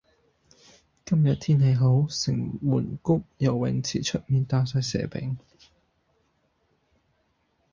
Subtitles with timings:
[1.05, 5.37] 今日天氣好，城門谷游泳池出面打晒蛇餅。